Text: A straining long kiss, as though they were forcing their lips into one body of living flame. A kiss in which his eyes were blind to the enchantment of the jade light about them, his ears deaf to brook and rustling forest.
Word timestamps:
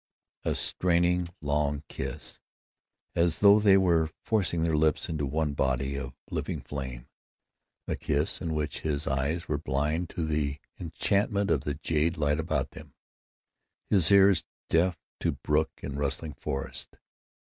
A 0.43 0.55
straining 0.55 1.29
long 1.41 1.83
kiss, 1.87 2.39
as 3.13 3.37
though 3.37 3.59
they 3.59 3.77
were 3.77 4.09
forcing 4.23 4.63
their 4.63 4.75
lips 4.75 5.09
into 5.09 5.27
one 5.27 5.53
body 5.53 5.95
of 5.95 6.15
living 6.31 6.59
flame. 6.59 7.07
A 7.87 7.95
kiss 7.95 8.41
in 8.41 8.55
which 8.55 8.79
his 8.79 9.05
eyes 9.05 9.47
were 9.47 9.59
blind 9.59 10.09
to 10.09 10.25
the 10.25 10.57
enchantment 10.79 11.51
of 11.51 11.65
the 11.65 11.75
jade 11.75 12.17
light 12.17 12.39
about 12.39 12.71
them, 12.71 12.95
his 13.91 14.09
ears 14.09 14.43
deaf 14.71 14.97
to 15.19 15.33
brook 15.33 15.69
and 15.83 15.99
rustling 15.99 16.33
forest. 16.33 16.95